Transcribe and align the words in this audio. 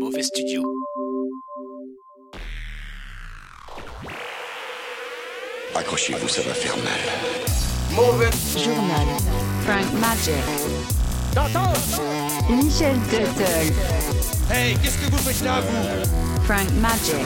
Mauvais 0.00 0.22
Studio. 0.22 0.62
Accrochez-vous, 5.74 6.26
ça 6.26 6.40
va 6.40 6.54
faire 6.54 6.74
mal. 6.78 6.86
Mauvais 7.92 8.30
Journal. 8.56 9.06
Frank 9.66 9.92
Magic. 10.00 10.42
T'entends 11.34 11.74
Michel 12.48 12.96
Tuttle. 13.10 13.74
Hey, 14.50 14.74
qu'est-ce 14.78 14.96
que 14.96 15.10
vous 15.10 15.18
faites 15.18 15.44
là, 15.44 15.60
vous? 15.60 16.42
Frank 16.44 16.70
Magic. 16.80 17.16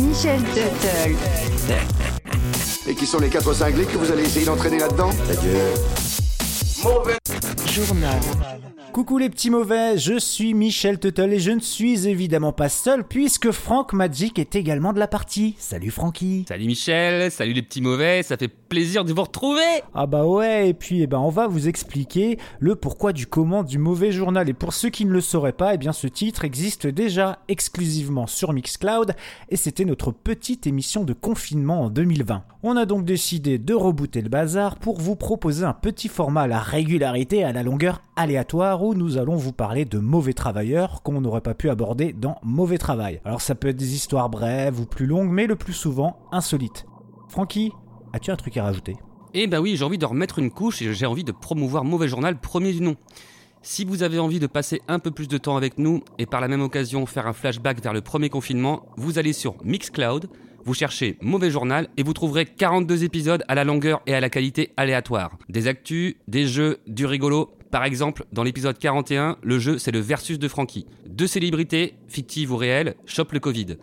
Michel 0.00 0.42
Tuttle. 0.52 1.16
Et 2.88 2.94
qui 2.96 3.06
sont 3.06 3.20
les 3.20 3.28
quatre 3.28 3.54
cinglés 3.54 3.86
que 3.86 3.96
vous 3.96 4.10
allez 4.10 4.24
essayer 4.24 4.46
d'entraîner 4.46 4.80
là-dedans? 4.80 5.10
Mauvais 6.82 7.18
Journal. 7.72 8.20
Coucou 8.92 9.18
les 9.18 9.30
petits 9.30 9.50
mauvais, 9.50 9.96
je 9.98 10.18
suis 10.18 10.52
Michel 10.52 10.98
Tuttle 10.98 11.32
et 11.32 11.38
je 11.38 11.52
ne 11.52 11.60
suis 11.60 12.08
évidemment 12.08 12.52
pas 12.52 12.68
seul 12.68 13.04
puisque 13.04 13.52
Frank 13.52 13.92
Magic 13.92 14.36
est 14.40 14.56
également 14.56 14.92
de 14.92 14.98
la 14.98 15.06
partie. 15.06 15.54
Salut 15.58 15.92
Francky 15.92 16.44
Salut 16.48 16.66
Michel, 16.66 17.30
salut 17.30 17.52
les 17.52 17.62
petits 17.62 17.82
mauvais, 17.82 18.24
ça 18.24 18.36
fait 18.36 18.50
plaisir 18.70 19.04
de 19.04 19.12
vous 19.12 19.22
retrouver 19.22 19.82
Ah 19.94 20.06
bah 20.06 20.24
ouais, 20.24 20.68
et 20.68 20.74
puis 20.74 21.02
eh 21.02 21.08
ben, 21.08 21.18
on 21.18 21.28
va 21.28 21.48
vous 21.48 21.66
expliquer 21.66 22.38
le 22.60 22.76
pourquoi 22.76 23.12
du 23.12 23.26
comment 23.26 23.64
du 23.64 23.78
mauvais 23.78 24.12
journal. 24.12 24.48
Et 24.48 24.54
pour 24.54 24.72
ceux 24.72 24.90
qui 24.90 25.04
ne 25.04 25.10
le 25.10 25.20
sauraient 25.20 25.52
pas, 25.52 25.74
eh 25.74 25.76
bien 25.76 25.92
ce 25.92 26.06
titre 26.06 26.44
existe 26.44 26.86
déjà 26.86 27.40
exclusivement 27.48 28.28
sur 28.28 28.52
Mixcloud 28.52 29.16
et 29.48 29.56
c'était 29.56 29.84
notre 29.84 30.12
petite 30.12 30.68
émission 30.68 31.02
de 31.02 31.12
confinement 31.12 31.82
en 31.82 31.90
2020. 31.90 32.44
On 32.62 32.76
a 32.76 32.86
donc 32.86 33.04
décidé 33.04 33.58
de 33.58 33.74
rebooter 33.74 34.22
le 34.22 34.28
bazar 34.28 34.76
pour 34.76 35.00
vous 35.00 35.16
proposer 35.16 35.64
un 35.64 35.74
petit 35.74 36.08
format 36.08 36.42
à 36.42 36.46
la 36.46 36.60
régularité 36.60 37.42
à 37.42 37.52
la 37.52 37.64
longueur 37.64 38.02
aléatoire 38.14 38.84
où 38.84 38.94
nous 38.94 39.18
allons 39.18 39.34
vous 39.34 39.52
parler 39.52 39.84
de 39.84 39.98
mauvais 39.98 40.32
travailleurs 40.32 41.02
qu'on 41.02 41.20
n'aurait 41.20 41.40
pas 41.40 41.54
pu 41.54 41.70
aborder 41.70 42.12
dans 42.12 42.36
Mauvais 42.44 42.78
Travail. 42.78 43.20
Alors 43.24 43.40
ça 43.40 43.56
peut 43.56 43.68
être 43.68 43.76
des 43.76 43.94
histoires 43.96 44.30
brèves 44.30 44.78
ou 44.78 44.86
plus 44.86 45.06
longues, 45.06 45.30
mais 45.30 45.48
le 45.48 45.56
plus 45.56 45.72
souvent 45.72 46.20
insolites. 46.30 46.86
Francky, 47.28 47.72
as-tu 48.12 48.30
un 48.30 48.36
truc 48.36 48.56
à 48.56 48.64
rajouter? 48.64 48.96
Eh 49.34 49.46
bah 49.46 49.60
oui, 49.60 49.76
j'ai 49.76 49.84
envie 49.84 49.98
de 49.98 50.06
remettre 50.06 50.38
une 50.38 50.50
couche 50.50 50.82
et 50.82 50.92
j'ai 50.92 51.06
envie 51.06 51.24
de 51.24 51.32
promouvoir 51.32 51.84
Mauvais 51.84 52.08
Journal 52.08 52.38
premier 52.38 52.72
du 52.72 52.80
nom. 52.80 52.96
Si 53.62 53.84
vous 53.84 54.02
avez 54.02 54.18
envie 54.18 54.40
de 54.40 54.46
passer 54.46 54.80
un 54.88 54.98
peu 54.98 55.10
plus 55.10 55.28
de 55.28 55.36
temps 55.38 55.56
avec 55.56 55.78
nous 55.78 56.02
et 56.18 56.26
par 56.26 56.40
la 56.40 56.48
même 56.48 56.62
occasion 56.62 57.04
faire 57.06 57.26
un 57.26 57.32
flashback 57.32 57.82
vers 57.82 57.92
le 57.92 58.00
premier 58.00 58.30
confinement, 58.30 58.86
vous 58.96 59.18
allez 59.18 59.34
sur 59.34 59.54
Mixcloud, 59.64 60.30
vous 60.64 60.74
cherchez 60.74 61.16
Mauvais 61.20 61.50
Journal 61.50 61.88
et 61.96 62.02
vous 62.02 62.14
trouverez 62.14 62.46
42 62.46 63.04
épisodes 63.04 63.44
à 63.48 63.54
la 63.54 63.64
longueur 63.64 64.00
et 64.06 64.14
à 64.14 64.20
la 64.20 64.30
qualité 64.30 64.72
aléatoire. 64.76 65.36
Des 65.48 65.68
actus, 65.68 66.16
des 66.26 66.46
jeux, 66.46 66.78
du 66.86 67.06
rigolo. 67.06 67.52
Par 67.70 67.84
exemple, 67.84 68.24
dans 68.32 68.42
l'épisode 68.42 68.78
41, 68.78 69.36
le 69.42 69.58
jeu 69.58 69.78
c'est 69.78 69.92
le 69.92 70.00
versus 70.00 70.38
de 70.38 70.48
Frankie. 70.48 70.86
Deux 71.06 71.26
célébrités, 71.26 71.94
fictives 72.08 72.52
ou 72.52 72.56
réelles, 72.56 72.96
chopent 73.04 73.32
le 73.32 73.40
Covid. 73.40 73.76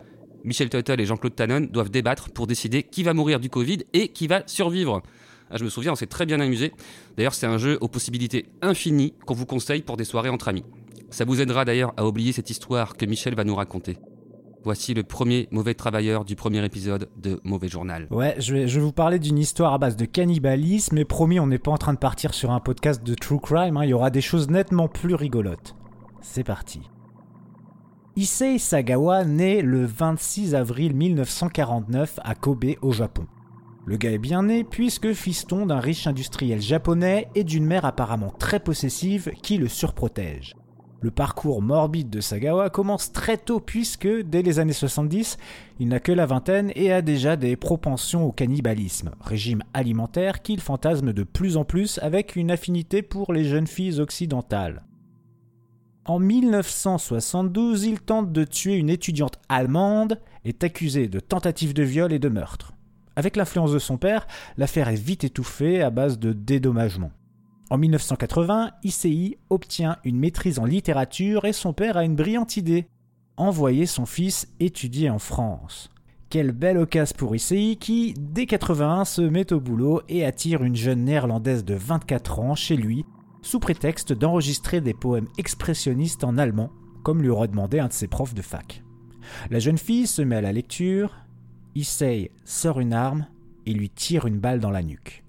Michel 0.48 0.70
Tuttle 0.70 1.00
et 1.00 1.04
Jean-Claude 1.04 1.36
Tannen 1.36 1.66
doivent 1.66 1.90
débattre 1.90 2.30
pour 2.30 2.46
décider 2.46 2.82
qui 2.82 3.02
va 3.02 3.12
mourir 3.12 3.38
du 3.38 3.50
Covid 3.50 3.80
et 3.92 4.08
qui 4.08 4.26
va 4.26 4.42
survivre. 4.46 5.02
Ah, 5.50 5.58
je 5.58 5.64
me 5.64 5.68
souviens, 5.68 5.92
on 5.92 5.94
s'est 5.94 6.06
très 6.06 6.24
bien 6.24 6.40
amusé. 6.40 6.72
D'ailleurs, 7.16 7.34
c'est 7.34 7.46
un 7.46 7.58
jeu 7.58 7.76
aux 7.82 7.88
possibilités 7.88 8.46
infinies 8.62 9.12
qu'on 9.26 9.34
vous 9.34 9.44
conseille 9.44 9.82
pour 9.82 9.98
des 9.98 10.04
soirées 10.04 10.30
entre 10.30 10.48
amis. 10.48 10.64
Ça 11.10 11.26
vous 11.26 11.42
aidera 11.42 11.66
d'ailleurs 11.66 11.92
à 11.98 12.06
oublier 12.06 12.32
cette 12.32 12.48
histoire 12.48 12.96
que 12.96 13.04
Michel 13.04 13.34
va 13.34 13.44
nous 13.44 13.54
raconter. 13.54 13.98
Voici 14.64 14.94
le 14.94 15.02
premier 15.02 15.48
mauvais 15.50 15.74
travailleur 15.74 16.24
du 16.24 16.34
premier 16.34 16.64
épisode 16.64 17.10
de 17.16 17.40
Mauvais 17.44 17.68
Journal. 17.68 18.06
Ouais, 18.10 18.34
je 18.38 18.54
vais, 18.54 18.68
je 18.68 18.80
vous 18.80 18.92
parler 18.92 19.18
d'une 19.18 19.38
histoire 19.38 19.74
à 19.74 19.78
base 19.78 19.96
de 19.96 20.06
cannibalisme, 20.06 20.96
mais 20.96 21.04
promis, 21.04 21.38
on 21.40 21.46
n'est 21.46 21.58
pas 21.58 21.70
en 21.70 21.78
train 21.78 21.92
de 21.92 21.98
partir 21.98 22.32
sur 22.32 22.50
un 22.50 22.60
podcast 22.60 23.02
de 23.04 23.14
true 23.14 23.38
crime, 23.38 23.76
hein, 23.76 23.84
il 23.84 23.90
y 23.90 23.94
aura 23.94 24.10
des 24.10 24.22
choses 24.22 24.48
nettement 24.48 24.88
plus 24.88 25.14
rigolotes. 25.14 25.74
C'est 26.22 26.44
parti. 26.44 26.80
Issei 28.18 28.58
Sagawa 28.58 29.24
naît 29.24 29.62
le 29.62 29.84
26 29.84 30.56
avril 30.56 30.92
1949 30.92 32.18
à 32.24 32.34
Kobe 32.34 32.74
au 32.82 32.90
Japon. 32.90 33.28
Le 33.86 33.96
gars 33.96 34.10
est 34.10 34.18
bien 34.18 34.42
né 34.42 34.64
puisque 34.64 35.12
fiston 35.12 35.66
d'un 35.66 35.78
riche 35.78 36.08
industriel 36.08 36.60
japonais 36.60 37.28
et 37.36 37.44
d'une 37.44 37.64
mère 37.64 37.84
apparemment 37.84 38.32
très 38.36 38.58
possessive 38.58 39.30
qui 39.40 39.56
le 39.56 39.68
surprotège. 39.68 40.56
Le 41.00 41.12
parcours 41.12 41.62
morbide 41.62 42.10
de 42.10 42.20
Sagawa 42.20 42.70
commence 42.70 43.12
très 43.12 43.36
tôt 43.36 43.60
puisque, 43.60 44.08
dès 44.08 44.42
les 44.42 44.58
années 44.58 44.72
70, 44.72 45.36
il 45.78 45.86
n'a 45.86 46.00
que 46.00 46.10
la 46.10 46.26
vingtaine 46.26 46.72
et 46.74 46.90
a 46.90 47.02
déjà 47.02 47.36
des 47.36 47.54
propensions 47.54 48.24
au 48.24 48.32
cannibalisme, 48.32 49.12
régime 49.20 49.62
alimentaire 49.74 50.42
qu'il 50.42 50.60
fantasme 50.60 51.12
de 51.12 51.22
plus 51.22 51.56
en 51.56 51.64
plus 51.64 52.00
avec 52.02 52.34
une 52.34 52.50
affinité 52.50 53.02
pour 53.02 53.32
les 53.32 53.44
jeunes 53.44 53.68
filles 53.68 54.00
occidentales. 54.00 54.82
En 56.08 56.18
1972, 56.20 57.84
il 57.84 58.00
tente 58.00 58.32
de 58.32 58.44
tuer 58.44 58.76
une 58.76 58.88
étudiante 58.88 59.38
allemande, 59.50 60.18
est 60.46 60.64
accusé 60.64 61.06
de 61.06 61.20
tentative 61.20 61.74
de 61.74 61.82
viol 61.82 62.14
et 62.14 62.18
de 62.18 62.30
meurtre. 62.30 62.72
Avec 63.14 63.36
l'influence 63.36 63.72
de 63.72 63.78
son 63.78 63.98
père, 63.98 64.26
l'affaire 64.56 64.88
est 64.88 64.94
vite 64.94 65.24
étouffée 65.24 65.82
à 65.82 65.90
base 65.90 66.18
de 66.18 66.32
dédommagement. 66.32 67.10
En 67.68 67.76
1980, 67.76 68.70
ICI 68.84 69.36
obtient 69.50 69.98
une 70.02 70.18
maîtrise 70.18 70.58
en 70.58 70.64
littérature 70.64 71.44
et 71.44 71.52
son 71.52 71.74
père 71.74 71.98
a 71.98 72.04
une 72.04 72.16
brillante 72.16 72.56
idée 72.56 72.86
envoyer 73.36 73.84
son 73.84 74.06
fils 74.06 74.48
étudier 74.60 75.10
en 75.10 75.18
France. 75.18 75.90
Quelle 76.30 76.52
belle 76.52 76.78
occasion 76.78 77.16
pour 77.18 77.36
ICI 77.36 77.76
qui, 77.76 78.14
dès 78.18 78.46
81, 78.46 79.04
se 79.04 79.20
met 79.20 79.52
au 79.52 79.60
boulot 79.60 80.00
et 80.08 80.24
attire 80.24 80.64
une 80.64 80.74
jeune 80.74 81.04
néerlandaise 81.04 81.66
de 81.66 81.74
24 81.74 82.40
ans 82.40 82.54
chez 82.54 82.76
lui 82.76 83.04
sous 83.42 83.60
prétexte 83.60 84.12
d'enregistrer 84.12 84.80
des 84.80 84.94
poèmes 84.94 85.28
expressionnistes 85.38 86.24
en 86.24 86.38
allemand, 86.38 86.70
comme 87.02 87.22
lui 87.22 87.28
aurait 87.28 87.48
demandé 87.48 87.78
un 87.78 87.88
de 87.88 87.92
ses 87.92 88.08
profs 88.08 88.34
de 88.34 88.42
fac. 88.42 88.82
La 89.50 89.58
jeune 89.58 89.78
fille 89.78 90.06
se 90.06 90.22
met 90.22 90.36
à 90.36 90.40
la 90.40 90.52
lecture, 90.52 91.14
Issei 91.74 92.30
sort 92.44 92.80
une 92.80 92.92
arme 92.92 93.26
et 93.66 93.72
lui 93.72 93.90
tire 93.90 94.26
une 94.26 94.40
balle 94.40 94.60
dans 94.60 94.70
la 94.70 94.82
nuque. 94.82 95.24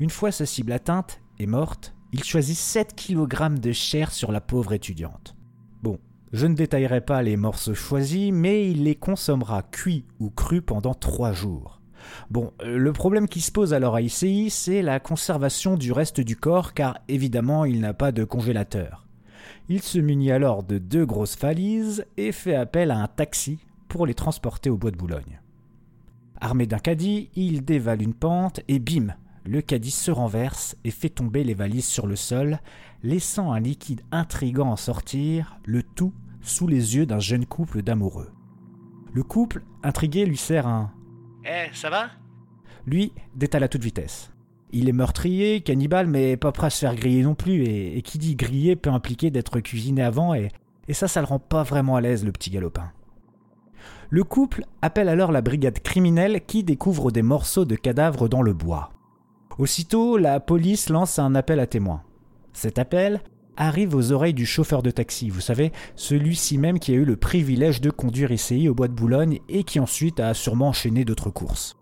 Une 0.00 0.10
fois 0.10 0.32
sa 0.32 0.46
cible 0.46 0.72
atteinte 0.72 1.20
et 1.38 1.46
morte, 1.46 1.94
il 2.12 2.24
choisit 2.24 2.56
7 2.56 2.94
kg 2.94 3.58
de 3.58 3.72
chair 3.72 4.12
sur 4.12 4.32
la 4.32 4.40
pauvre 4.40 4.72
étudiante. 4.72 5.36
Bon, 5.82 5.98
je 6.32 6.46
ne 6.46 6.54
détaillerai 6.54 7.00
pas 7.00 7.22
les 7.22 7.36
morceaux 7.36 7.74
choisis, 7.74 8.32
mais 8.32 8.70
il 8.70 8.84
les 8.84 8.96
consommera 8.96 9.62
cuits 9.62 10.06
ou 10.18 10.30
crus 10.30 10.62
pendant 10.64 10.94
3 10.94 11.32
jours. 11.32 11.81
Bon, 12.30 12.52
euh, 12.62 12.78
le 12.78 12.92
problème 12.92 13.28
qui 13.28 13.40
se 13.40 13.52
pose 13.52 13.74
alors 13.74 13.94
à 13.94 14.02
ICI, 14.02 14.50
c'est 14.50 14.82
la 14.82 15.00
conservation 15.00 15.76
du 15.76 15.92
reste 15.92 16.20
du 16.20 16.36
corps, 16.36 16.74
car 16.74 16.98
évidemment 17.08 17.64
il 17.64 17.80
n'a 17.80 17.94
pas 17.94 18.12
de 18.12 18.24
congélateur. 18.24 19.06
Il 19.68 19.82
se 19.82 19.98
munit 19.98 20.32
alors 20.32 20.62
de 20.62 20.78
deux 20.78 21.06
grosses 21.06 21.38
valises 21.38 22.04
et 22.16 22.32
fait 22.32 22.54
appel 22.54 22.90
à 22.90 22.98
un 22.98 23.08
taxi 23.08 23.58
pour 23.88 24.06
les 24.06 24.14
transporter 24.14 24.70
au 24.70 24.76
bois 24.76 24.90
de 24.90 24.96
Boulogne. 24.96 25.40
Armé 26.40 26.66
d'un 26.66 26.78
caddie, 26.78 27.30
il 27.36 27.64
dévale 27.64 28.02
une 28.02 28.14
pente 28.14 28.60
et 28.66 28.78
bim, 28.78 29.14
le 29.44 29.60
caddie 29.60 29.90
se 29.90 30.10
renverse 30.10 30.76
et 30.84 30.90
fait 30.90 31.08
tomber 31.08 31.42
les 31.42 31.54
valises 31.54 31.86
sur 31.86 32.06
le 32.06 32.16
sol, 32.16 32.60
laissant 33.02 33.52
un 33.52 33.60
liquide 33.60 34.02
intrigant 34.12 34.70
en 34.70 34.76
sortir, 34.76 35.58
le 35.64 35.82
tout 35.82 36.12
sous 36.40 36.66
les 36.66 36.96
yeux 36.96 37.06
d'un 37.06 37.18
jeune 37.18 37.46
couple 37.46 37.82
d'amoureux. 37.82 38.30
Le 39.12 39.22
couple, 39.22 39.62
intrigué, 39.82 40.24
lui 40.24 40.36
sert 40.36 40.66
un 40.66 40.92
Eh, 41.44 41.74
ça 41.74 41.90
va? 41.90 42.06
Lui 42.86 43.12
détale 43.34 43.64
à 43.64 43.68
toute 43.68 43.82
vitesse. 43.82 44.30
Il 44.72 44.88
est 44.88 44.92
meurtrier, 44.92 45.60
cannibale, 45.60 46.06
mais 46.06 46.36
pas 46.36 46.52
prêt 46.52 46.68
à 46.68 46.70
se 46.70 46.80
faire 46.80 46.94
griller 46.94 47.22
non 47.22 47.34
plus, 47.34 47.64
et, 47.64 48.00
qui 48.02 48.18
dit 48.18 48.36
griller 48.36 48.74
peut 48.74 48.90
impliquer 48.90 49.30
d'être 49.30 49.60
cuisiné 49.60 50.02
avant, 50.02 50.34
et, 50.34 50.48
et 50.88 50.94
ça, 50.94 51.08
ça 51.08 51.20
le 51.20 51.26
rend 51.26 51.38
pas 51.38 51.62
vraiment 51.62 51.96
à 51.96 52.00
l'aise, 52.00 52.24
le 52.24 52.32
petit 52.32 52.50
galopin. 52.50 52.90
Le 54.08 54.24
couple 54.24 54.64
appelle 54.80 55.08
alors 55.08 55.32
la 55.32 55.42
brigade 55.42 55.80
criminelle 55.80 56.40
qui 56.46 56.64
découvre 56.64 57.10
des 57.10 57.22
morceaux 57.22 57.64
de 57.64 57.76
cadavres 57.76 58.28
dans 58.28 58.42
le 58.42 58.52
bois. 58.52 58.92
Aussitôt, 59.58 60.16
la 60.16 60.40
police 60.40 60.88
lance 60.88 61.18
un 61.18 61.34
appel 61.34 61.60
à 61.60 61.66
témoins. 61.66 62.02
Cet 62.52 62.78
appel 62.78 63.22
arrive 63.56 63.94
aux 63.94 64.12
oreilles 64.12 64.34
du 64.34 64.46
chauffeur 64.46 64.82
de 64.82 64.90
taxi, 64.90 65.30
vous 65.30 65.40
savez, 65.40 65.72
celui-ci 65.96 66.58
même 66.58 66.78
qui 66.78 66.92
a 66.92 66.96
eu 66.96 67.04
le 67.04 67.16
privilège 67.16 67.80
de 67.80 67.90
conduire 67.90 68.30
ICI 68.30 68.68
au 68.68 68.74
bois 68.74 68.88
de 68.88 68.94
Boulogne 68.94 69.40
et 69.48 69.64
qui 69.64 69.80
ensuite 69.80 70.20
a 70.20 70.34
sûrement 70.34 70.68
enchaîné 70.68 71.04
d'autres 71.04 71.30
courses. 71.30 71.76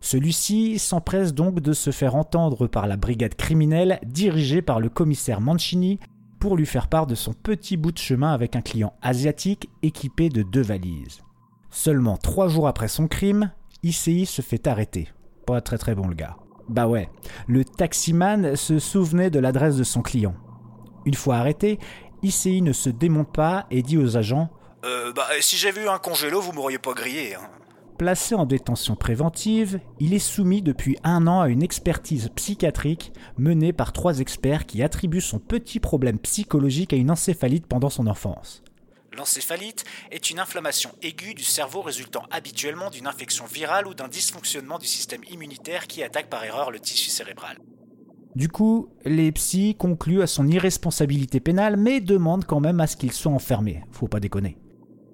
Celui-ci 0.00 0.78
s'empresse 0.78 1.34
donc 1.34 1.60
de 1.60 1.72
se 1.72 1.90
faire 1.90 2.14
entendre 2.14 2.66
par 2.66 2.86
la 2.86 2.96
brigade 2.96 3.34
criminelle 3.34 3.98
dirigée 4.06 4.62
par 4.62 4.80
le 4.80 4.88
commissaire 4.88 5.40
Mancini 5.40 5.98
pour 6.38 6.56
lui 6.56 6.66
faire 6.66 6.88
part 6.88 7.06
de 7.06 7.14
son 7.14 7.32
petit 7.32 7.76
bout 7.76 7.92
de 7.92 7.98
chemin 7.98 8.32
avec 8.32 8.56
un 8.56 8.60
client 8.60 8.92
asiatique 9.02 9.68
équipé 9.82 10.28
de 10.28 10.42
deux 10.42 10.62
valises. 10.62 11.22
Seulement 11.70 12.16
trois 12.16 12.48
jours 12.48 12.68
après 12.68 12.88
son 12.88 13.08
crime, 13.08 13.50
ICI 13.82 14.26
se 14.26 14.42
fait 14.42 14.66
arrêter. 14.66 15.08
Pas 15.46 15.60
très 15.60 15.78
très 15.78 15.94
bon 15.94 16.06
le 16.06 16.14
gars. 16.14 16.36
Bah 16.68 16.88
ouais, 16.88 17.08
le 17.46 17.64
taximan 17.64 18.56
se 18.56 18.78
souvenait 18.78 19.30
de 19.30 19.38
l'adresse 19.38 19.76
de 19.76 19.84
son 19.84 20.02
client. 20.02 20.34
Une 21.06 21.14
fois 21.14 21.36
arrêté, 21.36 21.78
ICI 22.22 22.60
ne 22.62 22.72
se 22.72 22.90
démonte 22.90 23.32
pas 23.32 23.66
et 23.70 23.82
dit 23.82 23.96
aux 23.96 24.16
agents 24.16 24.50
Euh, 24.84 25.12
bah, 25.12 25.28
si 25.40 25.56
j'avais 25.56 25.84
eu 25.84 25.88
un 25.88 25.98
congélo, 25.98 26.40
vous 26.40 26.52
m'auriez 26.52 26.78
pas 26.78 26.92
grillé. 26.92 27.36
Hein. 27.36 27.48
Placé 27.96 28.34
en 28.34 28.44
détention 28.44 28.94
préventive, 28.94 29.80
il 30.00 30.12
est 30.12 30.18
soumis 30.18 30.60
depuis 30.60 30.98
un 31.02 31.26
an 31.26 31.40
à 31.40 31.48
une 31.48 31.62
expertise 31.62 32.28
psychiatrique 32.34 33.12
menée 33.38 33.72
par 33.72 33.92
trois 33.92 34.18
experts 34.18 34.66
qui 34.66 34.82
attribuent 34.82 35.22
son 35.22 35.38
petit 35.38 35.80
problème 35.80 36.18
psychologique 36.18 36.92
à 36.92 36.96
une 36.96 37.10
encéphalite 37.10 37.66
pendant 37.66 37.88
son 37.88 38.06
enfance. 38.06 38.62
L'encéphalite 39.16 39.84
est 40.10 40.28
une 40.28 40.40
inflammation 40.40 40.90
aiguë 41.00 41.34
du 41.34 41.44
cerveau 41.44 41.80
résultant 41.80 42.24
habituellement 42.30 42.90
d'une 42.90 43.06
infection 43.06 43.46
virale 43.46 43.86
ou 43.86 43.94
d'un 43.94 44.08
dysfonctionnement 44.08 44.78
du 44.78 44.86
système 44.86 45.22
immunitaire 45.30 45.86
qui 45.86 46.02
attaque 46.02 46.28
par 46.28 46.44
erreur 46.44 46.70
le 46.70 46.80
tissu 46.80 47.08
cérébral. 47.08 47.56
Du 48.36 48.50
coup, 48.50 48.90
les 49.06 49.32
psys 49.32 49.76
concluent 49.76 50.20
à 50.20 50.26
son 50.26 50.46
irresponsabilité 50.46 51.40
pénale 51.40 51.78
mais 51.78 52.02
demandent 52.02 52.44
quand 52.44 52.60
même 52.60 52.80
à 52.80 52.86
ce 52.86 52.98
qu'il 52.98 53.12
soit 53.12 53.32
enfermé. 53.32 53.82
Faut 53.92 54.08
pas 54.08 54.20
déconner. 54.20 54.58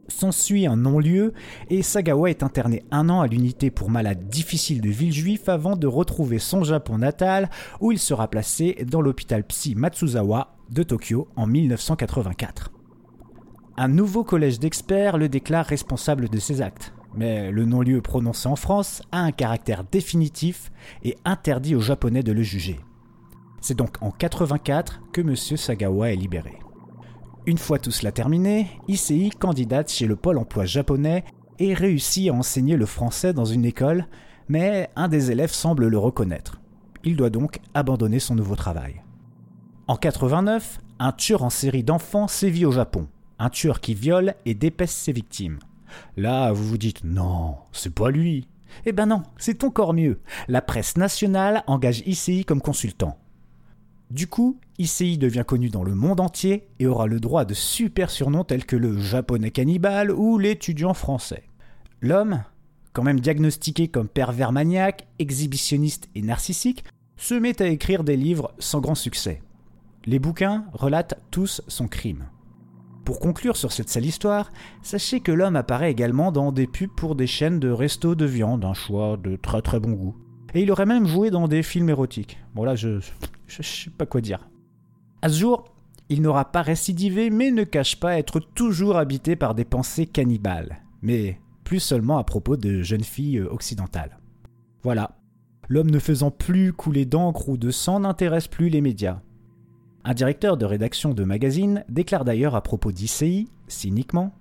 S'ensuit 0.09 0.67
un 0.67 0.75
non-lieu 0.75 1.33
et 1.71 1.85
Sagawa 1.85 2.31
est 2.31 2.43
interné 2.43 2.83
un 2.91 3.09
an 3.09 3.21
à 3.21 3.29
l'unité 3.29 3.71
pour 3.71 3.91
malades 3.91 4.29
difficiles 4.29 4.81
de 4.81 4.91
Villejuif 4.91 5.49
avant 5.49 5.77
de 5.77 5.87
retrouver 5.87 6.41
son 6.41 6.65
Japon 6.65 6.99
natal 6.99 7.49
où 7.81 7.93
il 7.93 8.01
sera 8.01 8.27
placé 8.27 8.85
dans 8.91 9.01
l'hôpital 9.01 9.45
psy 9.45 9.77
Matsuzawa 9.77 10.57
de 10.71 10.83
Tokyo 10.83 11.29
en 11.37 11.47
1984. 11.47 12.73
Un 13.77 13.89
nouveau 13.89 14.25
collège 14.25 14.59
d'experts 14.59 15.17
le 15.17 15.29
déclare 15.29 15.67
responsable 15.67 16.29
de 16.29 16.41
ses 16.41 16.61
actes, 16.61 16.93
mais 17.15 17.53
le 17.53 17.67
non-lieu 17.67 18.01
prononcé 18.01 18.49
en 18.49 18.57
France 18.57 19.01
a 19.13 19.21
un 19.21 19.31
caractère 19.31 19.85
définitif 19.85 20.73
et 21.05 21.17
interdit 21.25 21.77
aux 21.77 21.81
Japonais 21.81 22.25
de 22.25 22.33
le 22.33 22.43
juger. 22.43 22.81
C'est 23.63 23.77
donc 23.77 23.97
en 24.03 24.11
84 24.11 25.01
que 25.13 25.23
M. 25.23 25.35
Sagawa 25.35 26.13
est 26.13 26.17
libéré. 26.17 26.59
Une 27.47 27.57
fois 27.57 27.79
tout 27.79 27.91
cela 27.91 28.13
terminé, 28.13 28.69
ICI 28.89 29.31
candidate 29.31 29.91
chez 29.91 30.07
le 30.07 30.17
pôle 30.17 30.37
emploi 30.37 30.67
japonais 30.67 31.25
et 31.59 31.73
réussit 31.73 32.29
à 32.29 32.35
enseigner 32.35 32.77
le 32.77 32.85
français 32.85 33.33
dans 33.33 33.47
une 33.47 33.65
école, 33.65 34.07
mais 34.49 34.91
un 34.97 35.09
des 35.09 35.31
élèves 35.31 35.53
semble 35.53 35.89
le 35.89 35.99
reconnaître. 35.99 36.61
Il 37.05 37.17
doit 37.17 37.31
donc 37.31 37.61
abandonner 37.73 38.19
son 38.19 38.35
nouveau 38.35 38.57
travail. 38.57 39.03
En 39.87 39.97
89, 39.97 40.79
un 40.99 41.13
tueur 41.13 41.43
en 41.43 41.51
série 41.51 41.83
d'enfants 41.83 42.29
sévit 42.29 42.67
au 42.67 42.73
Japon 42.73 43.09
un 43.43 43.51
tueur 43.51 43.81
qui 43.81 43.95
viole 43.95 44.35
et 44.47 44.55
dépaisse 44.55 44.95
ses 44.95 45.13
victimes. 45.13 45.59
Là, 46.17 46.53
vous 46.53 46.65
vous 46.65 46.79
dites 46.79 47.03
non, 47.03 47.57
c'est 47.73 47.93
pas 47.93 48.11
lui. 48.11 48.47
Eh 48.87 48.93
ben 48.93 49.07
non, 49.07 49.25
c'est 49.37 49.65
encore 49.65 49.95
mieux. 49.95 50.21
La 50.47 50.63
presse 50.63 50.97
nationale 50.97 51.65
engage 51.67 52.05
ICI 52.07 52.45
comme 52.45 52.61
consultant. 52.61 53.19
Du 54.13 54.27
coup, 54.27 54.61
ICI 54.79 55.17
devient 55.17 55.45
connu 55.47 55.71
dans 55.71 55.85
le 55.85 55.95
monde 55.95 56.21
entier 56.21 56.69
et 56.79 56.87
aura 56.87 57.07
le 57.07 57.19
droit 57.19 57.47
de 57.47 57.55
super 57.55 58.11
surnoms 58.11 58.45
tels 58.45 58.67
que 58.67 58.77
le 58.77 58.99
japonais 58.99 59.51
cannibale 59.51 60.11
ou 60.11 60.37
l'étudiant 60.37 60.93
français. 60.93 61.45
L'homme, 62.03 62.45
quand 62.93 63.03
même 63.03 63.21
diagnostiqué 63.21 63.89
comme 63.89 64.09
pervers 64.09 64.53
maniaque, 64.53 65.07
exhibitionniste 65.19 66.11
et 66.15 66.21
narcissique, 66.21 66.85
se 67.17 67.33
met 67.33 67.63
à 67.63 67.69
écrire 67.69 68.05
des 68.05 68.19
livres 68.19 68.53
sans 68.59 68.83
grand 68.83 68.95
succès. 68.95 69.41
Les 70.05 70.19
bouquins 70.19 70.67
relatent 70.75 71.19
tous 71.31 71.63
son 71.67 71.89
crime. 71.89 72.27
Pour 73.07 73.19
conclure 73.19 73.57
sur 73.57 73.73
cette 73.73 73.89
sale 73.89 74.05
histoire, 74.05 74.53
sachez 74.83 75.21
que 75.21 75.33
l'homme 75.33 75.57
apparaît 75.57 75.91
également 75.91 76.33
dans 76.33 76.53
des 76.53 76.67
pubs 76.67 76.95
pour 76.95 77.15
des 77.15 77.27
chaînes 77.27 77.61
de 77.61 77.71
resto 77.71 78.15
de 78.15 78.27
viande, 78.27 78.67
un 78.67 78.75
choix 78.75 79.17
de 79.17 79.37
très 79.37 79.63
très 79.63 79.81
bon 79.81 79.93
goût. 79.93 80.17
Et 80.55 80.63
il 80.63 80.71
aurait 80.71 80.87
même 80.87 81.07
joué 81.07 81.31
dans 81.31 81.49
des 81.49 81.63
films 81.63 81.89
érotiques. 81.89 82.39
Bon 82.55 82.65
là, 82.65 82.75
je, 82.75 83.01
je, 83.47 83.63
sais 83.63 83.91
pas 83.91 84.07
quoi 84.07 84.21
dire. 84.21 84.49
À 85.23 85.29
ce 85.29 85.39
jour, 85.39 85.65
il 86.09 86.21
n'aura 86.21 86.53
pas 86.53 86.63
récidivé, 86.63 87.31
mais 87.31 87.51
ne 87.51 87.65
cache 87.65 87.99
pas 87.99 88.19
être 88.19 88.41
toujours 88.41 88.97
habité 88.97 89.37
par 89.37 89.55
des 89.55 89.65
pensées 89.65 90.07
cannibales. 90.07 90.83
Mais 91.01 91.41
plus 91.65 91.81
seulement 91.81 92.19
à 92.19 92.25
propos 92.25 92.57
de 92.57 92.83
jeunes 92.83 93.05
filles 93.05 93.39
euh, 93.39 93.53
occidentales. 93.53 94.19
Voilà. 94.83 95.13
L'homme 95.69 95.91
ne 95.91 95.99
faisant 95.99 96.31
plus 96.31 96.73
couler 96.73 97.07
d'encre 97.07 97.49
ou 97.49 97.57
de 97.57 97.71
sang 97.71 98.01
n'intéresse 98.01 98.49
plus 98.49 98.69
les 98.69 98.81
médias. 98.81 99.21
Un 100.05 100.15
directeur 100.15 100.57
de 100.57 100.67
rédaction 100.67 101.15
de 101.15 101.25
magazine 101.25 101.85
déclare 101.89 102.25
d'ailleurs 102.25 102.57
à 102.57 102.63
propos 102.63 102.93
d'ICI, 102.93 103.49
cyniquement 103.69 104.35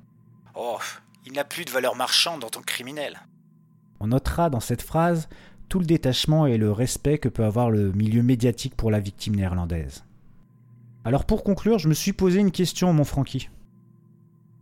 Oh, 0.56 0.80
il 1.26 1.34
n'a 1.34 1.44
plus 1.44 1.64
de 1.64 1.70
valeur 1.70 1.96
marchande 1.96 2.44
en 2.44 2.50
tant 2.50 2.60
que 2.60 2.66
criminel. 2.66 3.22
On 4.00 4.08
notera 4.08 4.50
dans 4.50 4.60
cette 4.60 4.82
phrase 4.82 5.30
tout 5.72 5.80
le 5.80 5.86
détachement 5.86 6.48
et 6.48 6.58
le 6.58 6.70
respect 6.70 7.18
que 7.18 7.30
peut 7.30 7.46
avoir 7.46 7.72
le 7.72 7.94
milieu 7.94 8.24
médiatique 8.24 8.76
pour 8.76 8.92
la 8.92 9.00
victime 9.00 9.38
néerlandaise. 9.38 10.04
Alors 11.06 11.24
pour 11.24 11.46
conclure, 11.46 11.80
je 11.80 11.88
me 11.88 11.94
suis 11.94 12.12
posé 12.12 12.42
une 12.42 12.52
question, 12.52 12.92
mon 12.92 13.06
Francky. 13.06 13.48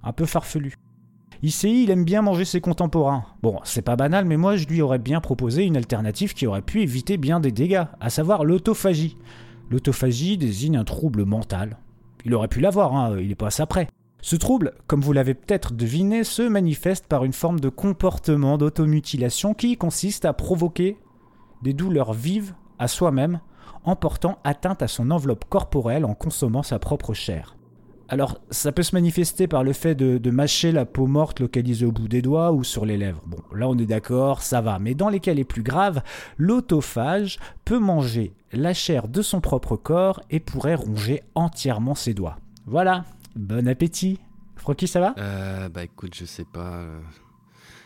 Un 0.04 0.14
peu 0.14 0.28
farfelu. 0.28 0.76
ICI, 1.42 1.86
il 1.86 1.90
aime 1.90 2.06
bien 2.06 2.22
manger 2.22 2.46
ses 2.46 2.62
contemporains. 2.62 3.26
Bon, 3.42 3.60
c'est 3.64 3.82
pas 3.82 3.96
banal, 3.96 4.26
mais 4.26 4.38
moi 4.38 4.56
je 4.56 4.68
lui 4.68 4.84
aurais 4.84 5.00
bien 5.00 5.20
proposé 5.20 5.64
une 5.64 5.78
alternative 5.78 6.36
qui 6.36 6.46
aurait 6.46 6.62
pu 6.62 6.84
éviter 6.84 7.18
bien 7.18 7.40
des 7.40 7.52
dégâts, 7.52 7.86
à 8.00 8.12
savoir 8.12 8.46
l'autophagie. 8.46 9.18
L'autophagie 9.72 10.38
désigne 10.38 10.78
un 10.78 10.84
trouble 10.84 11.26
mental. 11.26 11.78
Il 12.24 12.36
aurait 12.36 12.50
pu 12.50 12.60
l'avoir, 12.60 12.96
hein, 12.96 13.18
il 13.20 13.30
n'est 13.30 13.36
pas 13.36 13.50
ça 13.50 13.66
près. 13.66 13.88
Ce 14.22 14.36
trouble, 14.36 14.74
comme 14.88 15.02
vous 15.02 15.14
l'avez 15.14 15.34
peut-être 15.34 15.74
deviné, 15.74 16.24
se 16.24 16.42
manifeste 16.42 17.08
par 17.08 17.24
une 17.24 17.34
forme 17.34 17.60
de 17.60 17.70
comportement 17.70 18.58
d'automutilation 18.58 19.54
qui 19.54 19.78
consiste 19.78 20.26
à 20.26 20.34
provoquer 20.34 20.98
des 21.62 21.74
douleurs 21.74 22.14
vives 22.14 22.54
à 22.80 22.88
soi-même 22.88 23.40
en 23.86 23.96
portant 23.96 24.40
atteinte 24.44 24.82
à 24.82 24.88
son 24.88 25.10
enveloppe 25.10 25.46
corporelle 25.48 26.06
en 26.06 26.14
consommant 26.14 26.64
sa 26.64 26.80
propre 26.80 27.14
chair. 27.14 27.56
Alors, 28.12 28.40
ça 28.50 28.72
peut 28.72 28.82
se 28.82 28.96
manifester 28.96 29.48
par 29.48 29.64
le 29.64 29.72
fait 29.72 29.94
de, 29.94 30.32
mâcher 30.32 30.72
la 30.72 30.86
peau 30.86 31.06
morte 31.06 31.40
localisée 31.40 31.86
au 31.86 31.92
bout 31.92 32.08
des 32.08 32.24
doigts 32.24 32.52
ou 32.52 32.64
sur 32.64 32.86
les 32.86 32.98
lèvres. 32.98 33.22
Bon, 33.28 33.38
là 33.56 33.70
on 33.70 33.78
est 33.78 33.86
d'accord, 33.86 34.42
ça 34.42 34.62
va. 34.62 34.80
Mais 34.80 34.96
dans 34.96 35.10
les 35.10 35.20
cas 35.20 35.36
les 35.36 35.44
plus 35.44 35.62
graves, 35.62 36.02
l'autophage 36.38 37.38
peut 37.66 37.78
manger 37.78 38.34
la 38.52 38.74
chair 38.74 39.08
de 39.08 39.22
son 39.22 39.42
propre 39.42 39.76
corps 39.76 40.22
et 40.32 40.40
pourrait 40.40 40.76
ronger 40.76 41.22
entièrement 41.36 41.94
ses 41.94 42.16
doigts. 42.16 42.38
Voilà, 42.66 43.06
bon 43.40 43.68
appétit. 43.68 44.20
Frocky, 44.56 44.88
ça 44.88 45.00
va? 45.00 45.16
Euh, 45.18 45.70
bah 45.70 45.84
écoute, 45.84 46.14
je 46.16 46.26
sais 46.26 46.46
pas. 46.46 46.86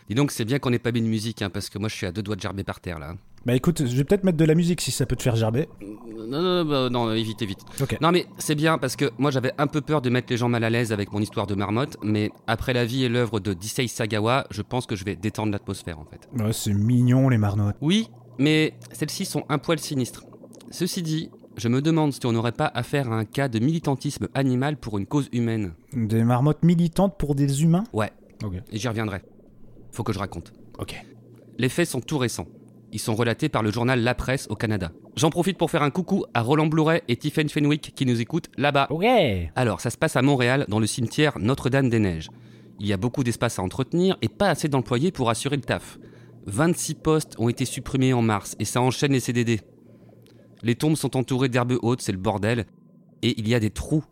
Dis 0.10 0.16
donc, 0.16 0.32
c'est 0.32 0.44
bien 0.44 0.60
qu'on 0.60 0.74
ait 0.74 0.80
pas 0.80 0.92
mis 0.92 1.02
de 1.02 1.08
musique, 1.08 1.42
hein, 1.42 1.50
parce 1.50 1.70
que 1.70 1.78
moi 1.78 1.88
je 1.88 1.96
suis 1.96 2.06
à 2.06 2.12
deux 2.12 2.22
doigts 2.22 2.36
de 2.36 2.42
gerber 2.42 2.64
par 2.64 2.80
terre 2.80 3.00
là. 3.00 3.16
Bah 3.46 3.54
écoute, 3.54 3.86
je 3.86 3.96
vais 3.96 4.06
peut-être 4.06 4.24
mettre 4.24 4.38
de 4.38 4.46
la 4.46 4.56
musique 4.56 4.80
si 4.80 4.92
ça 4.92 5.06
peut 5.06 5.18
te 5.18 5.22
faire 5.24 5.36
gerber. 5.36 5.68
Non, 5.82 6.42
non, 6.42 6.66
bah, 6.66 6.90
non, 6.90 7.12
évite, 7.14 7.42
évite. 7.42 7.60
Ok. 7.82 7.98
Non, 8.02 8.12
mais 8.12 8.26
c'est 8.38 8.56
bien 8.56 8.78
parce 8.78 8.96
que 8.96 9.12
moi 9.18 9.32
j'avais 9.32 9.52
un 9.58 9.68
peu 9.68 9.82
peur 9.82 10.02
de 10.02 10.10
mettre 10.10 10.28
les 10.30 10.38
gens 10.38 10.48
mal 10.48 10.64
à 10.64 10.70
l'aise 10.70 10.94
avec 10.94 11.12
mon 11.12 11.20
histoire 11.20 11.46
de 11.46 11.56
marmotte, 11.56 11.98
mais 12.02 12.32
après 12.48 12.74
la 12.74 12.86
vie 12.86 13.04
et 13.04 13.10
l'œuvre 13.10 13.40
de 13.40 13.54
Disei 13.54 13.88
Sagawa, 13.88 14.48
je 14.50 14.62
pense 14.62 14.86
que 14.86 14.96
je 14.96 15.04
vais 15.04 15.16
détendre 15.16 15.52
l'atmosphère 15.52 16.00
en 16.00 16.06
fait. 16.06 16.30
Ouais, 16.42 16.54
c'est 16.54 16.74
mignon 16.74 17.30
les 17.30 17.38
marmottes. 17.38 17.76
Oui, 17.82 18.10
mais 18.40 18.74
celles-ci 18.94 19.26
sont 19.26 19.44
un 19.50 19.58
poil 19.58 19.78
sinistres. 19.78 20.24
Ceci 20.72 21.02
dit, 21.04 21.30
je 21.58 21.68
me 21.68 21.82
demande 21.82 22.14
si 22.14 22.26
on 22.26 22.32
n'aurait 22.32 22.52
pas 22.52 22.72
affaire 22.74 23.12
à 23.12 23.16
un 23.16 23.26
cas 23.26 23.48
de 23.48 23.60
militantisme 23.60 24.28
animal 24.34 24.78
pour 24.78 24.98
une 24.98 25.06
cause 25.06 25.30
humaine. 25.32 25.74
Des 25.94 26.24
marmottes 26.24 26.64
militantes 26.64 27.18
pour 27.18 27.36
des 27.36 27.64
humains 27.64 27.84
Ouais, 27.94 28.12
et 28.72 28.78
j'y 28.78 28.88
reviendrai. 28.88 29.22
Faut 29.92 30.04
que 30.04 30.14
je 30.14 30.20
raconte. 30.20 30.54
Ok. 30.80 30.96
Les 31.58 31.70
faits 31.70 31.88
sont 31.88 32.02
tout 32.02 32.18
récents. 32.18 32.48
Ils 32.92 33.00
sont 33.00 33.16
relatés 33.16 33.50
par 33.50 33.64
le 33.64 33.72
journal 33.72 34.02
La 34.02 34.16
Presse 34.16 34.48
au 34.50 34.56
Canada. 34.56 34.92
J'en 35.16 35.30
profite 35.30 35.58
pour 35.58 35.72
faire 35.72 35.84
un 35.84 35.90
coucou 35.90 36.26
à 36.34 36.42
Roland 36.42 36.68
Blouret 36.68 37.04
et 37.08 37.16
Tiffen 37.16 37.50
Fenwick 37.50 37.94
qui 37.96 38.06
nous 38.06 38.22
écoutent 38.22 38.50
là-bas. 38.58 38.88
Ok. 38.90 39.06
Alors, 39.56 39.82
ça 39.82 39.90
se 39.90 39.98
passe 39.98 40.16
à 40.16 40.22
Montréal, 40.22 40.66
dans 40.68 40.80
le 40.80 40.88
cimetière 40.88 41.38
Notre-Dame-des-Neiges. 41.40 42.30
Il 42.80 42.88
y 42.88 42.94
a 42.94 42.98
beaucoup 42.98 43.24
d'espace 43.24 43.60
à 43.60 43.64
entretenir 43.64 44.18
et 44.22 44.30
pas 44.30 44.50
assez 44.50 44.68
d'employés 44.68 45.12
pour 45.12 45.30
assurer 45.30 45.56
le 45.56 45.62
taf. 45.62 45.98
26 46.46 46.96
postes 46.96 47.36
ont 47.40 47.50
été 47.50 47.66
supprimés 47.66 48.14
en 48.14 48.22
mars 48.22 48.56
et 48.60 48.66
ça 48.66 48.82
enchaîne 48.82 49.14
les 49.14 49.20
CDD. 49.20 49.62
Les 50.64 50.76
tombes 50.76 50.96
sont 50.96 51.18
entourées 51.18 51.50
d'herbes 51.50 51.78
hautes, 51.82 52.02
c'est 52.02 52.14
le 52.14 52.18
bordel, 52.18 52.66
et 53.22 53.38
il 53.38 53.48
y 53.50 53.54
a 53.54 53.60
des 53.60 53.70
trous. 53.70 54.04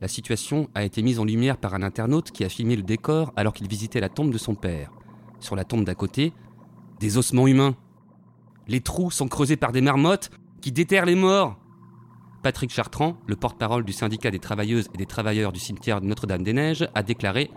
La 0.00 0.06
situation 0.08 0.70
a 0.74 0.84
été 0.84 1.02
mise 1.02 1.18
en 1.18 1.24
lumière 1.24 1.58
par 1.58 1.74
un 1.74 1.82
internaute 1.82 2.30
qui 2.30 2.44
a 2.44 2.48
filmé 2.48 2.76
le 2.76 2.82
décor 2.82 3.32
alors 3.36 3.52
qu'il 3.52 3.68
visitait 3.68 4.00
la 4.00 4.08
tombe 4.08 4.32
de 4.32 4.38
son 4.38 4.54
père. 4.54 4.90
Sur 5.40 5.56
la 5.56 5.64
tombe 5.64 5.84
d'à 5.84 5.94
côté, 5.94 6.32
des 7.00 7.18
ossements 7.18 7.48
humains. 7.48 7.76
Les 8.68 8.80
trous 8.80 9.10
sont 9.10 9.28
creusés 9.28 9.56
par 9.56 9.72
des 9.72 9.80
marmottes 9.80 10.30
qui 10.60 10.70
déterrent 10.70 11.04
les 11.04 11.16
morts. 11.16 11.58
Patrick 12.42 12.70
Chartrand, 12.70 13.18
le 13.26 13.36
porte-parole 13.36 13.84
du 13.84 13.92
syndicat 13.92 14.30
des 14.30 14.38
travailleuses 14.38 14.88
et 14.94 14.98
des 14.98 15.06
travailleurs 15.06 15.52
du 15.52 15.60
cimetière 15.60 16.00
de 16.00 16.06
Notre-Dame-des-Neiges, 16.06 16.88
a 16.94 17.02
déclaré 17.02 17.50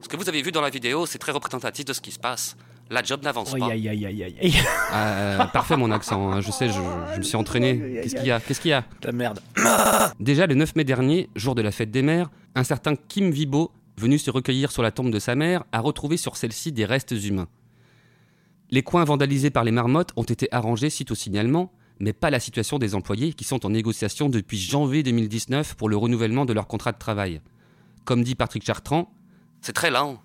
Ce 0.00 0.08
que 0.08 0.16
vous 0.16 0.28
avez 0.28 0.42
vu 0.42 0.52
dans 0.52 0.62
la 0.62 0.70
vidéo, 0.70 1.04
c'est 1.04 1.18
très 1.18 1.32
représentatif 1.32 1.84
de 1.84 1.92
ce 1.92 2.00
qui 2.00 2.12
se 2.12 2.18
passe. 2.18 2.56
La 2.90 3.02
job 3.02 3.22
n'avance 3.24 3.52
pas. 3.52 3.66
Aïe 3.72 3.88
aïe 3.88 4.06
aïe 4.06 4.22
aïe 4.22 4.36
aïe. 4.40 4.54
Euh, 4.94 5.44
parfait 5.46 5.76
mon 5.76 5.90
accent, 5.90 6.30
hein. 6.32 6.40
je 6.40 6.50
sais, 6.52 6.68
je, 6.68 6.80
je 7.14 7.18
me 7.18 7.22
suis 7.22 7.36
entraîné. 7.36 8.00
Qu'est-ce 8.02 8.14
qu'il 8.14 8.26
y 8.26 8.30
a? 8.30 8.40
Qu'est-ce 8.40 8.60
qu'il 8.60 8.70
y 8.70 8.74
a? 8.74 8.84
La 9.02 9.12
merde. 9.12 9.40
Déjà 10.20 10.46
le 10.46 10.54
9 10.54 10.76
mai 10.76 10.84
dernier, 10.84 11.28
jour 11.34 11.54
de 11.56 11.62
la 11.62 11.72
fête 11.72 11.90
des 11.90 12.02
mères, 12.02 12.30
un 12.54 12.62
certain 12.62 12.94
Kim 12.94 13.30
Vibo, 13.30 13.72
venu 13.98 14.18
se 14.18 14.30
recueillir 14.30 14.70
sur 14.70 14.82
la 14.82 14.92
tombe 14.92 15.10
de 15.10 15.18
sa 15.18 15.34
mère, 15.34 15.64
a 15.72 15.80
retrouvé 15.80 16.16
sur 16.16 16.36
celle-ci 16.36 16.70
des 16.70 16.84
restes 16.84 17.10
humains. 17.12 17.48
Les 18.70 18.82
coins 18.82 19.04
vandalisés 19.04 19.50
par 19.50 19.64
les 19.64 19.70
marmottes 19.72 20.12
ont 20.16 20.22
été 20.24 20.48
arrangés 20.52 20.90
suite 20.90 21.10
au 21.10 21.14
signalement, 21.14 21.72
mais 21.98 22.12
pas 22.12 22.30
la 22.30 22.40
situation 22.40 22.78
des 22.78 22.94
employés 22.94 23.32
qui 23.32 23.44
sont 23.44 23.64
en 23.66 23.70
négociation 23.70 24.28
depuis 24.28 24.58
janvier 24.58 25.02
2019 25.02 25.74
pour 25.76 25.88
le 25.88 25.96
renouvellement 25.96 26.44
de 26.44 26.52
leur 26.52 26.66
contrat 26.66 26.92
de 26.92 26.98
travail. 26.98 27.40
Comme 28.04 28.22
dit 28.22 28.34
Patrick 28.34 28.64
Chartrand, 28.64 29.12
c'est 29.60 29.72
très 29.72 29.90
lent. 29.90 30.22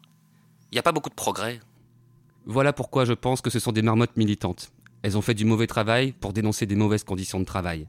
Il 0.71 0.75
n'y 0.75 0.79
a 0.79 0.83
pas 0.83 0.91
beaucoup 0.91 1.09
de 1.09 1.15
progrès. 1.15 1.59
Voilà 2.45 2.73
pourquoi 2.73 3.05
je 3.05 3.13
pense 3.13 3.41
que 3.41 3.49
ce 3.49 3.59
sont 3.59 3.71
des 3.71 3.81
marmottes 3.81 4.17
militantes. 4.17 4.71
Elles 5.03 5.17
ont 5.17 5.21
fait 5.21 5.33
du 5.33 5.45
mauvais 5.45 5.67
travail 5.67 6.11
pour 6.11 6.33
dénoncer 6.33 6.65
des 6.65 6.75
mauvaises 6.75 7.03
conditions 7.03 7.39
de 7.39 7.45
travail. 7.45 7.87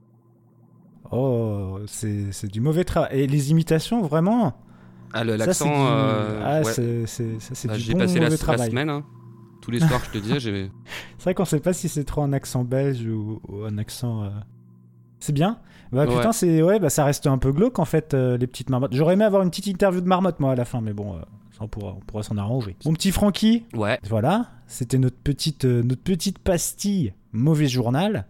Oh, 1.10 1.78
c'est 1.86 2.50
du 2.50 2.60
mauvais 2.60 2.84
travail. 2.84 3.20
Et 3.20 3.26
les 3.26 3.50
imitations, 3.50 4.02
vraiment? 4.02 4.56
Ah, 5.12 5.24
le- 5.24 5.32
Ça, 5.32 5.38
c'est 5.38 5.46
l'accent. 5.46 5.64
du- 5.66 5.72
euh, 5.90 6.42
ah, 6.42 6.62
ouais. 6.62 6.72
c'est- 7.06 7.68
du 7.74 7.78
J'ai 7.80 7.92
bon 7.92 7.98
passé 7.98 8.18
la, 8.18 8.30
semaine. 8.30 8.88
hein. 8.88 9.04
Tous 9.60 9.70
les 9.70 9.78
soirs, 9.80 10.00
je 10.06 10.10
te 10.10 10.18
disais, 10.18 10.40
j'ai. 10.40 10.70
C'est 11.18 11.24
vrai 11.24 11.34
qu'on 11.34 11.44
sait 11.44 11.60
pas 11.60 11.72
si 11.72 11.88
c'est 11.88 12.02
trop 12.04 12.22
un 12.22 12.32
accent 12.32 12.64
belge 12.64 13.06
ou, 13.06 13.40
ou 13.46 13.62
un 13.64 13.78
accent. 13.78 14.24
euh, 14.24 14.30
C'est 15.20 15.32
bien? 15.32 15.58
Bah 15.92 16.06
Ouais. 16.06 16.16
putain, 16.16 16.32
c'est 16.32 16.62
ouais, 16.62 16.80
bah 16.80 16.90
ça 16.90 17.04
reste 17.04 17.26
un 17.28 17.38
peu 17.38 17.52
glauque 17.52 17.78
en 17.78 17.84
fait 17.84 18.12
euh, 18.14 18.36
les 18.38 18.46
petites 18.48 18.70
marmottes. 18.70 18.92
J'aurais 18.94 19.12
aimé 19.14 19.24
avoir 19.24 19.42
une 19.42 19.50
petite 19.50 19.66
interview 19.68 20.00
de 20.00 20.08
marmotte 20.08 20.40
moi 20.40 20.52
à 20.52 20.54
la 20.56 20.64
fin, 20.64 20.80
mais 20.80 20.92
bon, 20.94 21.14
euh, 21.14 21.20
on 21.62 21.68
pourra, 21.68 21.94
on 21.96 22.00
pourra 22.00 22.22
s'en 22.22 22.36
arranger. 22.36 22.76
Mon 22.84 22.92
petit 22.92 23.10
Francky, 23.12 23.64
Ouais. 23.74 23.98
voilà, 24.08 24.50
c'était 24.66 24.98
notre 24.98 25.16
petite 25.16 25.64
euh, 25.64 25.82
notre 25.82 26.02
petite 26.02 26.38
pastille 26.38 27.12
mauvais 27.32 27.68
journal, 27.68 28.26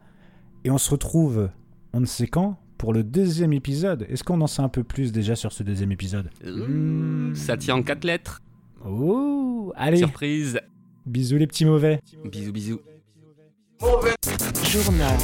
et 0.64 0.70
on 0.70 0.78
se 0.78 0.90
retrouve, 0.90 1.48
on 1.92 2.00
ne 2.00 2.06
sait 2.06 2.26
quand, 2.28 2.58
pour 2.78 2.92
le 2.92 3.02
deuxième 3.04 3.52
épisode. 3.52 4.06
Est-ce 4.08 4.24
qu'on 4.24 4.40
en 4.40 4.46
sait 4.46 4.62
un 4.62 4.68
peu 4.68 4.82
plus 4.84 5.12
déjà 5.12 5.36
sur 5.36 5.52
ce 5.52 5.62
deuxième 5.62 5.92
épisode 5.92 6.30
Mmh, 6.44 7.34
Ça 7.34 7.56
tient 7.56 7.76
en 7.76 7.82
quatre 7.82 8.04
lettres. 8.04 8.40
Oh, 8.84 9.72
allez, 9.76 9.98
Surprise. 9.98 10.60
bisous 11.06 11.36
les 11.38 11.46
petits 11.46 11.64
mauvais. 11.64 12.00
Bisous, 12.24 12.52
bisous. 12.52 12.80
Mauvais. 13.80 14.14
Journal. 14.68 15.16